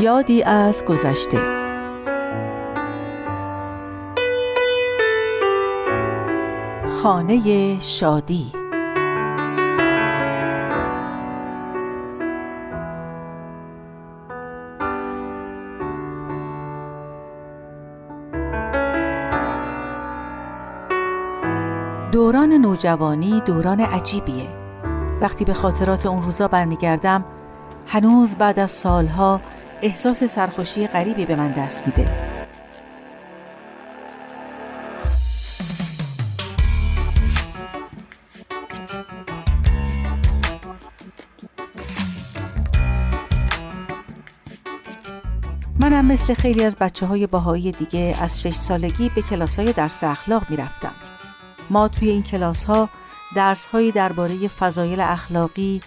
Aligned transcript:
یادی 0.00 0.42
از 0.42 0.84
گذشته. 0.84 1.38
خانه 7.02 7.76
شادی. 7.80 8.52
دوران 22.12 22.52
نوجوانی 22.52 23.40
دوران 23.40 23.80
عجیبیه. 23.80 24.48
وقتی 25.20 25.44
به 25.44 25.54
خاطرات 25.54 26.06
اون 26.06 26.22
روزا 26.22 26.48
برمیگردم 26.48 27.24
هنوز 27.86 28.36
بعد 28.36 28.58
از 28.58 28.70
سالها 28.70 29.40
احساس 29.82 30.24
سرخوشی 30.24 30.86
غریبی 30.86 31.26
به 31.26 31.36
من 31.36 31.52
دست 31.52 31.86
میده. 31.86 32.30
منم 45.80 46.04
مثل 46.04 46.34
خیلی 46.34 46.64
از 46.64 46.76
بچه 46.76 47.06
های 47.06 47.26
باهایی 47.26 47.72
دیگه 47.72 48.16
از 48.20 48.42
شش 48.42 48.54
سالگی 48.54 49.10
به 49.14 49.22
کلاس 49.22 49.58
های 49.58 49.72
درس 49.72 50.04
اخلاق 50.04 50.50
می‌رفتم. 50.50 50.92
ما 51.70 51.88
توی 51.88 52.08
این 52.08 52.22
کلاس 52.22 52.64
ها 52.64 52.88
درس 53.36 53.66
درباره 53.94 54.48
فضایل 54.48 55.00
اخلاقی 55.00 55.80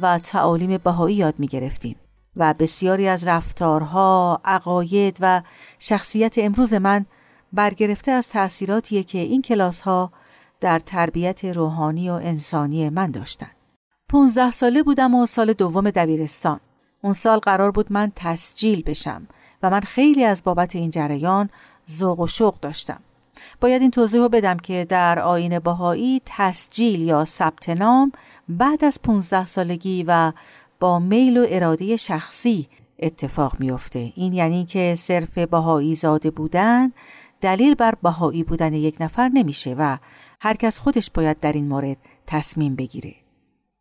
و 0.00 0.18
تعالیم 0.18 0.78
بهایی 0.84 1.16
یاد 1.16 1.34
می 1.38 1.46
گرفتیم 1.46 1.96
و 2.36 2.54
بسیاری 2.54 3.08
از 3.08 3.26
رفتارها، 3.26 4.40
عقاید 4.44 5.18
و 5.20 5.42
شخصیت 5.78 6.38
امروز 6.38 6.74
من 6.74 7.04
برگرفته 7.52 8.10
از 8.10 8.28
تأثیراتیه 8.28 9.02
که 9.02 9.18
این 9.18 9.42
کلاس 9.42 9.80
ها 9.80 10.12
در 10.60 10.78
تربیت 10.78 11.44
روحانی 11.44 12.10
و 12.10 12.12
انسانی 12.12 12.88
من 12.88 13.10
داشتن. 13.10 13.50
15 14.08 14.50
ساله 14.50 14.82
بودم 14.82 15.14
و 15.14 15.26
سال 15.26 15.52
دوم 15.52 15.90
دبیرستان. 15.90 16.60
اون 17.02 17.12
سال 17.12 17.38
قرار 17.38 17.70
بود 17.70 17.92
من 17.92 18.12
تسجیل 18.16 18.82
بشم 18.82 19.28
و 19.62 19.70
من 19.70 19.80
خیلی 19.80 20.24
از 20.24 20.42
بابت 20.44 20.76
این 20.76 20.90
جریان 20.90 21.50
ذوق 21.90 22.20
و 22.20 22.26
شوق 22.26 22.60
داشتم. 22.60 23.00
باید 23.60 23.82
این 23.82 23.90
توضیح 23.90 24.20
رو 24.20 24.28
بدم 24.28 24.56
که 24.56 24.86
در 24.88 25.18
آین 25.18 25.58
باهایی 25.58 26.22
تسجیل 26.26 27.02
یا 27.02 27.24
ثبت 27.24 27.68
نام 27.68 28.12
بعد 28.48 28.84
از 28.84 28.98
15 29.02 29.46
سالگی 29.46 30.04
و 30.08 30.32
با 30.80 30.98
میل 30.98 31.38
و 31.38 31.46
اراده 31.48 31.96
شخصی 31.96 32.68
اتفاق 32.98 33.56
میافته. 33.60 34.12
این 34.14 34.32
یعنی 34.32 34.64
که 34.64 34.94
صرف 34.98 35.38
باهایی 35.38 35.94
زاده 35.94 36.30
بودن 36.30 36.92
دلیل 37.40 37.74
بر 37.74 37.94
باهایی 38.02 38.44
بودن 38.44 38.72
یک 38.72 38.96
نفر 39.00 39.28
نمیشه 39.28 39.74
و 39.78 39.96
هر 40.40 40.54
کس 40.54 40.78
خودش 40.78 41.10
باید 41.10 41.38
در 41.38 41.52
این 41.52 41.68
مورد 41.68 41.96
تصمیم 42.26 42.76
بگیره. 42.76 43.14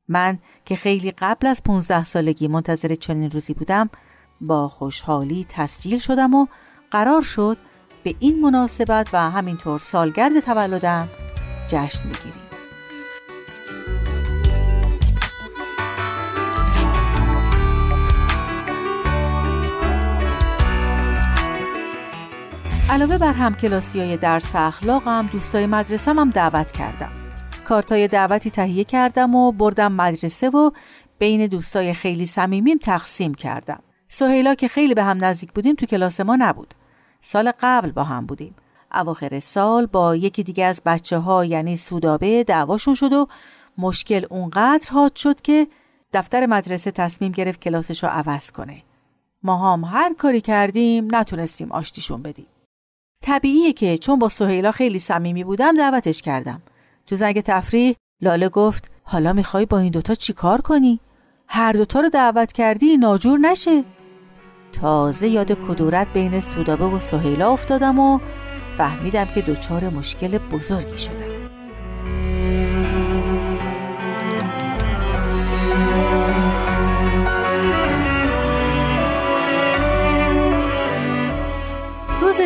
من 0.07 0.39
که 0.65 0.75
خیلی 0.75 1.11
قبل 1.11 1.47
از 1.47 1.63
15 1.63 2.05
سالگی 2.05 2.47
منتظر 2.47 2.95
چنین 2.95 3.31
روزی 3.31 3.53
بودم 3.53 3.89
با 4.41 4.67
خوشحالی 4.67 5.45
تسجیل 5.49 5.97
شدم 5.97 6.33
و 6.33 6.47
قرار 6.91 7.21
شد 7.21 7.57
به 8.03 8.15
این 8.19 8.41
مناسبت 8.41 9.07
و 9.13 9.29
همینطور 9.29 9.79
سالگرد 9.79 10.39
تولدم 10.39 11.09
جشن 11.67 12.07
می‌گیریم 12.07 12.44
علاوه 22.89 23.17
بر 23.17 23.33
همکلاسی 23.33 23.99
های 23.99 24.17
درس 24.17 24.55
اخلاقم 24.55 25.29
دوستای 25.31 25.65
مدرسم 25.65 26.19
هم 26.19 26.29
دعوت 26.29 26.71
کردم. 26.71 27.11
کارتای 27.67 28.07
دعوتی 28.07 28.51
تهیه 28.51 28.83
کردم 28.83 29.35
و 29.35 29.51
بردم 29.51 29.91
مدرسه 29.91 30.49
و 30.49 30.71
بین 31.19 31.47
دوستای 31.47 31.93
خیلی 31.93 32.25
صمیمیم 32.25 32.77
تقسیم 32.77 33.33
کردم. 33.33 33.79
سهیلا 34.07 34.55
که 34.55 34.67
خیلی 34.67 34.93
به 34.93 35.03
هم 35.03 35.25
نزدیک 35.25 35.53
بودیم 35.53 35.75
تو 35.75 35.85
کلاس 35.85 36.19
ما 36.19 36.35
نبود. 36.35 36.73
سال 37.21 37.51
قبل 37.59 37.91
با 37.91 38.03
هم 38.03 38.25
بودیم. 38.25 38.55
اواخر 38.93 39.39
سال 39.39 39.85
با 39.85 40.15
یکی 40.15 40.43
دیگه 40.43 40.65
از 40.65 40.81
بچه 40.85 41.17
ها 41.17 41.45
یعنی 41.45 41.77
سودابه 41.77 42.43
دعواشون 42.43 42.93
شد 42.93 43.13
و 43.13 43.27
مشکل 43.77 44.25
اونقدر 44.29 44.91
حاد 44.91 45.15
شد 45.15 45.41
که 45.41 45.67
دفتر 46.13 46.45
مدرسه 46.45 46.91
تصمیم 46.91 47.31
گرفت 47.31 47.61
کلاسش 47.61 48.03
رو 48.03 48.09
عوض 48.09 48.51
کنه. 48.51 48.83
ما 49.43 49.73
هم 49.73 49.83
هر 49.83 50.13
کاری 50.13 50.41
کردیم 50.41 51.07
نتونستیم 51.11 51.71
آشتیشون 51.71 52.21
بدیم. 52.21 52.47
طبیعیه 53.25 53.73
که 53.73 53.97
چون 53.97 54.19
با 54.19 54.29
سهیلا 54.29 54.71
خیلی 54.71 54.99
صمیمی 54.99 55.43
بودم 55.43 55.77
دعوتش 55.77 56.21
کردم. 56.21 56.61
تو 57.07 57.15
زنگ 57.15 57.41
تفریح 57.41 57.95
لاله 58.21 58.49
گفت 58.49 58.91
حالا 59.03 59.33
می‌خوای 59.33 59.65
با 59.65 59.79
این 59.79 59.91
دوتا 59.91 60.13
چیکار 60.13 60.61
کنی؟ 60.61 60.99
هر 61.47 61.71
دوتا 61.71 61.99
رو 61.99 62.09
دعوت 62.09 62.53
کردی 62.53 62.97
ناجور 62.97 63.39
نشه. 63.39 63.83
تازه 64.71 65.27
یاد 65.27 65.51
کدورت 65.51 66.13
بین 66.13 66.39
سودابه 66.39 66.85
و 66.85 66.99
سهیلا 66.99 67.51
افتادم 67.51 67.99
و 67.99 68.19
فهمیدم 68.77 69.25
که 69.25 69.41
دچار 69.41 69.89
مشکل 69.89 70.37
بزرگی 70.37 70.97
شدم. 70.97 71.34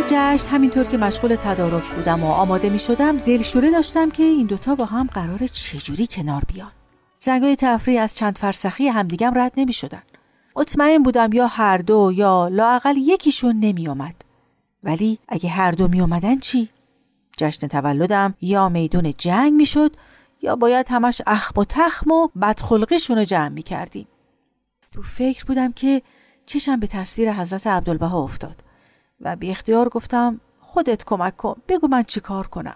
جشن 0.08 0.50
همینطور 0.50 0.84
که 0.84 0.98
مشغول 0.98 1.36
تدارک 1.36 1.92
بودم 1.92 2.24
و 2.24 2.28
آماده 2.28 2.70
می 2.70 2.80
شدم 2.80 3.18
دلشوره 3.18 3.72
داشتم 3.72 4.10
که 4.10 4.24
این 4.24 4.48
دوتا 4.48 4.76
با 4.76 4.86
هم 4.86 5.08
قرار 5.08 5.48
چجوری 5.48 6.08
کنار 6.08 6.44
بیان 6.54 6.72
زنگای 7.20 7.56
تفریح 7.56 8.02
از 8.02 8.16
چند 8.16 8.38
فرسخی 8.38 8.88
همدیگم 8.88 9.32
رد 9.36 9.54
نمی 9.58 9.74
شدن 9.74 10.02
مطمئن 10.56 11.04
بودم 11.04 11.34
یا 11.34 11.48
هر 11.48 11.78
دو 11.78 12.12
یا 12.16 12.48
لاقل 12.48 12.98
یکیشون 12.98 13.60
نمی 13.60 13.88
آمد. 13.88 14.16
ولی 14.84 15.20
اگه 15.28 15.50
هر 15.50 15.72
دو 15.72 15.88
می 15.88 16.02
آمدن 16.02 16.40
چی؟ 16.40 16.70
جشن 17.38 17.68
تولدم 17.68 18.34
یا 18.42 18.70
میدون 18.70 19.14
جنگ 19.18 19.54
می 19.54 19.66
شد 19.66 19.96
یا 20.42 20.56
باید 20.56 20.86
همش 20.90 21.22
اخم 21.28 21.62
و 21.62 21.66
تخم 21.70 22.12
و 22.12 22.28
بدخلقشون 22.42 23.18
رو 23.18 23.24
جمع 23.24 23.50
می 23.50 23.64
کردیم. 23.64 24.08
تو 24.92 25.02
فکر 25.02 25.46
بودم 25.46 25.72
که 25.72 26.02
چشم 26.46 26.80
به 26.80 26.88
تصویر 26.88 27.34
حضرت 27.34 27.68
عبدالبها 27.68 28.24
افتاد 28.24 28.69
و 29.22 29.36
بی 29.36 29.52
اختیار 29.52 29.90
گفتم 29.90 30.40
خودت 30.60 31.06
کمک 31.06 31.38
کن 31.38 31.56
بگو 31.68 31.88
من 31.88 32.04
چی 32.04 32.20
کار 32.20 32.48
کنم. 32.48 32.76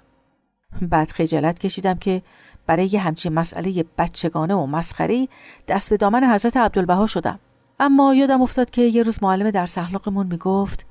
بعد 0.81 1.11
خجالت 1.11 1.59
کشیدم 1.59 1.93
که 1.93 2.21
برای 2.67 2.85
یه 2.85 2.99
همچین 2.99 3.33
مسئله 3.33 3.85
بچگانه 3.97 4.53
و 4.53 4.65
مسخری 4.65 5.29
دست 5.67 5.89
به 5.89 5.97
دامن 5.97 6.23
حضرت 6.23 6.57
عبدالبها 6.57 7.07
شدم. 7.07 7.39
اما 7.79 8.15
یادم 8.15 8.41
افتاد 8.41 8.69
که 8.69 8.81
یه 8.81 9.03
روز 9.03 9.23
معلم 9.23 9.51
در 9.51 9.65
سخلاقمون 9.65 10.27
می‌گفت 10.27 10.85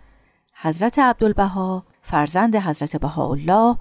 حضرت 0.63 0.99
عبدالبها 0.99 1.85
فرزند 2.03 2.57
حضرت 2.57 2.97
بهاءالله 2.97 3.77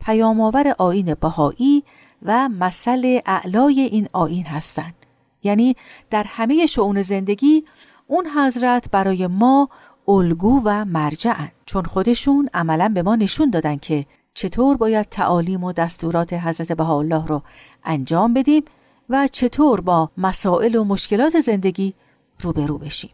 پیامآور 0.00 0.74
آین 0.78 1.14
بهایی 1.14 1.84
و 2.22 2.48
مثل 2.48 3.20
اعلای 3.26 3.80
این 3.80 4.08
آین 4.12 4.46
هستند 4.46 4.94
یعنی 5.42 5.76
در 6.10 6.24
همه 6.28 6.66
شعون 6.66 7.02
زندگی 7.02 7.64
اون 8.06 8.26
حضرت 8.26 8.90
برای 8.90 9.26
ما 9.26 9.68
الگو 10.08 10.60
و 10.64 10.84
مرجعن 10.84 11.50
چون 11.66 11.84
خودشون 11.84 12.48
عملا 12.54 12.88
به 12.88 13.02
ما 13.02 13.16
نشون 13.16 13.50
دادن 13.50 13.76
که 13.76 14.06
چطور 14.34 14.76
باید 14.76 15.06
تعالیم 15.06 15.64
و 15.64 15.72
دستورات 15.72 16.32
حضرت 16.32 16.72
بهاءالله 16.72 17.26
رو 17.26 17.42
انجام 17.84 18.34
بدیم 18.34 18.64
و 19.08 19.28
چطور 19.32 19.80
با 19.80 20.10
مسائل 20.18 20.74
و 20.74 20.84
مشکلات 20.84 21.40
زندگی 21.40 21.94
روبرو 22.40 22.78
بشیم. 22.78 23.10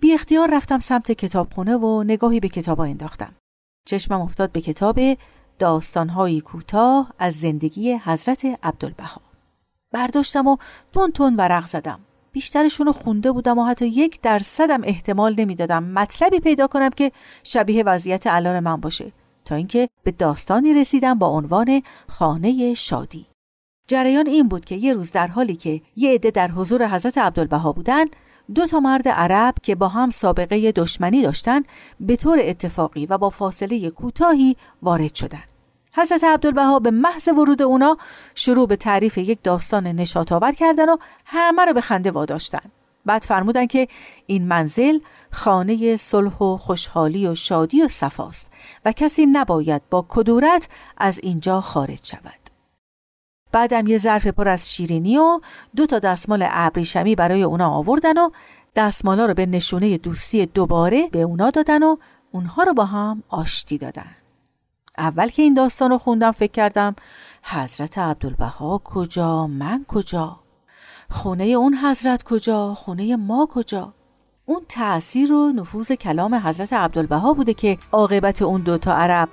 بی 0.00 0.14
اختیار 0.14 0.48
رفتم 0.52 0.78
سمت 0.78 1.12
کتابخونه 1.12 1.76
و 1.76 2.02
نگاهی 2.02 2.40
به 2.40 2.48
کتابا 2.48 2.84
انداختم. 2.84 3.34
چشمم 3.84 4.20
افتاد 4.20 4.52
به 4.52 4.60
کتاب 4.60 5.00
داستانهایی 5.58 6.40
کوتاه 6.40 7.12
از 7.18 7.34
زندگی 7.34 8.00
حضرت 8.04 8.44
عبدالبها. 8.62 9.20
برداشتم 9.92 10.46
و 10.46 10.56
تون 10.92 11.12
تون 11.12 11.36
ورق 11.36 11.66
زدم. 11.66 12.00
بیشترشون 12.38 12.86
رو 12.86 12.92
خونده 12.92 13.32
بودم 13.32 13.58
و 13.58 13.64
حتی 13.64 13.86
یک 13.86 14.20
درصدم 14.20 14.80
احتمال 14.84 15.34
نمی‌دادم 15.38 15.84
مطلبی 15.84 16.40
پیدا 16.40 16.66
کنم 16.66 16.90
که 16.90 17.12
شبیه 17.42 17.82
وضعیت 17.82 18.26
الان 18.26 18.60
من 18.60 18.76
باشه 18.76 19.12
تا 19.44 19.54
اینکه 19.54 19.88
به 20.02 20.10
داستانی 20.10 20.74
رسیدم 20.74 21.14
با 21.14 21.26
عنوان 21.26 21.82
خانه 22.08 22.74
شادی 22.74 23.26
جریان 23.88 24.26
این 24.26 24.48
بود 24.48 24.64
که 24.64 24.74
یه 24.74 24.92
روز 24.92 25.10
در 25.10 25.26
حالی 25.26 25.56
که 25.56 25.80
یه 25.96 26.14
عده 26.14 26.30
در 26.30 26.50
حضور 26.50 26.88
حضرت 26.88 27.18
عبدالبها 27.18 27.72
بودن 27.72 28.04
دو 28.54 28.66
تا 28.66 28.80
مرد 28.80 29.08
عرب 29.08 29.54
که 29.62 29.74
با 29.74 29.88
هم 29.88 30.10
سابقه 30.10 30.72
دشمنی 30.72 31.22
داشتن 31.22 31.62
به 32.00 32.16
طور 32.16 32.38
اتفاقی 32.42 33.06
و 33.06 33.18
با 33.18 33.30
فاصله 33.30 33.90
کوتاهی 33.90 34.56
وارد 34.82 35.14
شدند. 35.14 35.47
حضرت 35.98 36.24
عبدالبها 36.24 36.78
به 36.78 36.90
محض 36.90 37.28
ورود 37.28 37.62
اونا 37.62 37.96
شروع 38.34 38.66
به 38.66 38.76
تعریف 38.76 39.18
یک 39.18 39.42
داستان 39.42 39.86
نشاط 39.86 40.32
آور 40.32 40.52
کردن 40.52 40.88
و 40.88 40.96
همه 41.24 41.64
رو 41.64 41.72
به 41.72 41.80
خنده 41.80 42.10
واداشتن. 42.10 42.70
بعد 43.06 43.22
فرمودن 43.22 43.66
که 43.66 43.88
این 44.26 44.48
منزل 44.48 44.98
خانه 45.30 45.96
صلح 45.96 46.38
و 46.38 46.56
خوشحالی 46.56 47.28
و 47.28 47.34
شادی 47.34 47.82
و 47.82 47.88
صفاست 47.88 48.50
و 48.84 48.92
کسی 48.92 49.26
نباید 49.26 49.82
با 49.90 50.06
کدورت 50.08 50.68
از 50.96 51.20
اینجا 51.22 51.60
خارج 51.60 52.06
شود. 52.06 52.48
بعدم 53.52 53.86
یه 53.86 53.98
ظرف 53.98 54.26
پر 54.26 54.48
از 54.48 54.74
شیرینی 54.74 55.18
و 55.18 55.40
دو 55.76 55.86
تا 55.86 55.98
دستمال 55.98 56.46
ابریشمی 56.50 57.14
برای 57.14 57.42
اونا 57.42 57.70
آوردن 57.70 58.18
و 58.18 58.30
دستمالا 58.76 59.26
رو 59.26 59.34
به 59.34 59.46
نشونه 59.46 59.98
دوستی 59.98 60.46
دوباره 60.46 61.08
به 61.12 61.22
اونا 61.22 61.50
دادن 61.50 61.82
و 61.82 61.96
اونها 62.32 62.62
رو 62.62 62.74
با 62.74 62.84
هم 62.84 63.22
آشتی 63.28 63.78
دادن. 63.78 64.14
اول 64.98 65.28
که 65.28 65.42
این 65.42 65.54
داستان 65.54 65.90
رو 65.90 65.98
خوندم 65.98 66.30
فکر 66.30 66.52
کردم 66.52 66.96
حضرت 67.42 67.98
عبدالبها 67.98 68.80
کجا 68.84 69.46
من 69.46 69.84
کجا؟ 69.88 70.40
خونه 71.10 71.44
اون 71.44 71.74
حضرت 71.74 72.22
کجا؟ 72.22 72.74
خونه 72.74 73.16
ما 73.16 73.48
کجا؟ 73.50 73.94
اون 74.44 74.60
تأثیر 74.68 75.32
و 75.32 75.52
نفوذ 75.52 75.92
کلام 75.92 76.34
حضرت 76.34 76.72
عبدالبها 76.72 77.32
بوده 77.32 77.54
که 77.54 77.78
عاقبت 77.92 78.42
اون 78.42 78.60
دوتا 78.60 78.92
عرب 78.92 79.28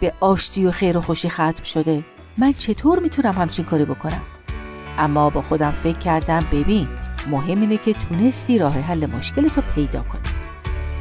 به 0.00 0.12
آشتی 0.20 0.66
و 0.66 0.70
خیر 0.70 0.98
و 0.98 1.00
خوشی 1.00 1.28
ختم 1.28 1.64
شده. 1.64 2.04
من 2.38 2.52
چطور 2.52 2.98
می‌تونم 2.98 3.32
همچین 3.32 3.64
کاری 3.64 3.84
بکنم؟ 3.84 4.22
اما 4.98 5.30
با 5.30 5.42
خودم 5.42 5.70
فکر 5.70 5.98
کردم 5.98 6.40
ببین 6.52 6.88
مهم 7.30 7.60
اینه 7.60 7.76
که 7.76 7.94
تونستی 7.94 8.58
راه 8.58 8.72
حل 8.72 9.06
مشکل 9.06 9.48
تو 9.48 9.62
پیدا 9.74 10.02
کنی. 10.02 10.32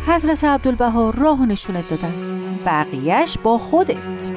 حضرت 0.07 0.43
عبدالبها 0.43 1.09
راه 1.09 1.45
نشونت 1.45 1.87
دادن. 1.87 2.31
بقیهش 2.65 3.37
با 3.43 3.57
خودت. 3.57 4.31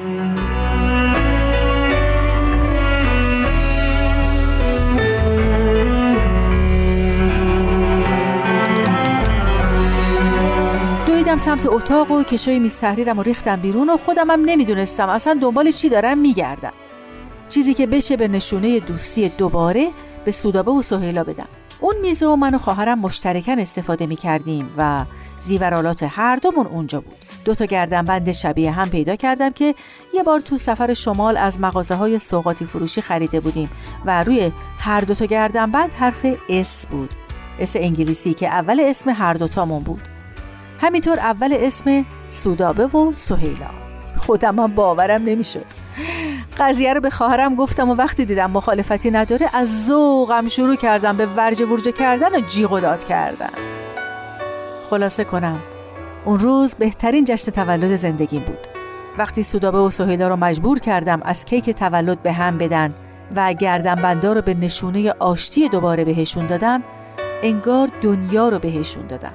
دویدم 11.07 11.37
سمت 11.37 11.65
اتاق 11.65 12.11
و 12.11 12.23
کشوی 12.23 12.59
میز 12.59 12.77
تحریرم 12.77 13.19
و 13.19 13.23
ریختم 13.23 13.55
بیرون 13.55 13.89
و 13.89 13.97
خودم 13.97 14.29
هم 14.29 14.41
نمی‌دونستم. 14.45 15.09
اصلا 15.09 15.39
دنبال 15.41 15.71
چی 15.71 15.89
دارم 15.89 16.17
میگردم. 16.17 16.73
چیزی 17.49 17.73
که 17.73 17.87
بشه 17.87 18.17
به 18.17 18.27
نشونه 18.27 18.79
دوستی 18.79 19.29
دوباره 19.29 19.87
به 20.25 20.31
سودابه 20.31 20.71
و 20.71 20.81
سهیلا 20.81 21.23
بدم. 21.23 21.47
اون 21.79 21.95
میز 22.01 22.23
و 22.23 22.35
من 22.35 22.55
و 22.55 22.57
خواهرم 22.57 22.99
مشترکاً 22.99 23.59
استفاده 23.59 24.05
می 24.05 24.15
کردیم 24.15 24.73
و 24.77 25.05
زیورآلات 25.39 26.05
هر 26.09 26.35
دومون 26.35 26.65
اونجا 26.65 27.01
بود. 27.01 27.15
دو 27.45 27.55
تا 27.55 27.65
گردنبند 27.65 28.31
شبیه 28.31 28.71
هم 28.71 28.89
پیدا 28.89 29.15
کردم 29.15 29.49
که 29.49 29.75
یه 30.13 30.23
بار 30.23 30.39
تو 30.39 30.57
سفر 30.57 30.93
شمال 30.93 31.37
از 31.37 31.59
مغازه 31.59 31.95
های 31.95 32.19
سوقاتی 32.19 32.65
فروشی 32.65 33.01
خریده 33.01 33.39
بودیم 33.39 33.69
و 34.05 34.23
روی 34.23 34.51
هر 34.79 35.01
دو 35.01 35.13
تا 35.13 35.25
گردنبند 35.25 35.93
حرف 35.93 36.25
S 36.49 36.85
بود. 36.85 37.09
S 37.59 37.75
انگلیسی 37.75 38.33
که 38.33 38.47
اول 38.47 38.79
اسم 38.79 39.09
هر 39.09 39.33
دوتامون 39.33 39.83
بود. 39.83 40.01
همینطور 40.81 41.19
اول 41.19 41.57
اسم 41.59 42.05
سودابه 42.27 42.85
و 42.85 43.13
سهیلا. 43.15 43.69
خودم 44.17 44.59
هم 44.59 44.75
باورم 44.75 45.23
نمی‌شد. 45.23 45.84
قضیه 46.57 46.93
رو 46.93 47.01
به 47.01 47.09
خواهرم 47.09 47.55
گفتم 47.55 47.89
و 47.89 47.93
وقتی 47.93 48.25
دیدم 48.25 48.51
مخالفتی 48.51 49.11
نداره 49.11 49.49
از 49.53 49.85
ذوقم 49.87 50.47
شروع 50.47 50.75
کردم 50.75 51.17
به 51.17 51.25
ورجه 51.25 51.65
ورجه 51.65 51.91
کردن 51.91 52.35
و 52.35 52.39
جیغ 52.39 52.71
و 52.71 52.79
داد 52.79 53.03
کردن. 53.03 53.49
خلاصه 54.89 55.23
کنم 55.23 55.59
اون 56.25 56.39
روز 56.39 56.75
بهترین 56.75 57.25
جشن 57.25 57.51
تولد 57.51 57.95
زندگیم 57.95 58.43
بود. 58.43 58.67
وقتی 59.17 59.43
سودابه 59.43 59.77
و 59.77 59.89
سهیلا 59.89 60.27
رو 60.27 60.35
مجبور 60.35 60.79
کردم 60.79 61.21
از 61.23 61.45
کیک 61.45 61.69
تولد 61.69 62.21
به 62.21 62.31
هم 62.31 62.57
بدن 62.57 62.93
و 63.35 63.53
گردنبندا 63.53 64.33
رو 64.33 64.41
به 64.41 64.53
نشونه 64.53 65.11
آشتی 65.11 65.69
دوباره 65.69 66.05
بهشون 66.05 66.47
دادم 66.47 66.83
انگار 67.43 67.89
دنیا 68.01 68.49
رو 68.49 68.59
بهشون 68.59 69.07
دادم. 69.07 69.33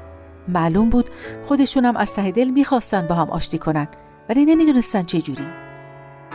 معلوم 0.49 0.88
بود 0.88 1.11
خودشونم 1.46 1.96
از 1.96 2.12
ته 2.12 2.31
دل 2.31 2.49
می‌خواستن 2.49 3.06
با 3.06 3.14
هم 3.14 3.31
آشتی 3.31 3.58
کنن 3.58 3.88
ولی 4.28 4.44
نمی‌دونستن 4.44 5.02
چه 5.02 5.20
جوری. 5.20 5.69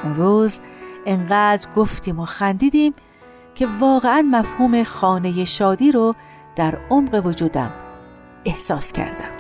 اون 0.04 0.16
روز 0.16 0.60
انقدر 1.06 1.68
گفتیم 1.76 2.20
و 2.20 2.26
خندیدیم 2.26 2.94
که 3.56 3.68
واقعا 3.80 4.28
مفهوم 4.32 4.84
خانه 4.84 5.46
شادی 5.46 5.92
رو 5.92 6.16
در 6.56 6.78
عمق 6.90 7.26
وجودم 7.26 7.72
احساس 8.46 8.92
کردم. 8.92 9.35